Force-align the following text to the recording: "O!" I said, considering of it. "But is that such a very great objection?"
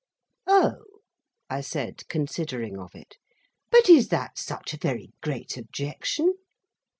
"O!" 0.47 0.77
I 1.47 1.61
said, 1.61 2.07
considering 2.09 2.79
of 2.79 2.95
it. 2.95 3.17
"But 3.69 3.87
is 3.87 4.07
that 4.07 4.39
such 4.39 4.73
a 4.73 4.77
very 4.77 5.11
great 5.21 5.57
objection?" 5.57 6.37